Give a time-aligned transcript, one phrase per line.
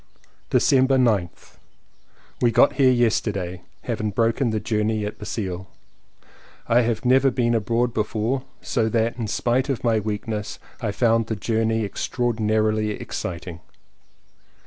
[0.49, 1.57] December 9th.
[2.41, 5.69] We got here yesterday, having broken the journey at Basle.
[6.67, 11.27] I have never been abroad before, so that, in spite of my weakness, I found
[11.27, 13.59] the journey extraordi narily exciting.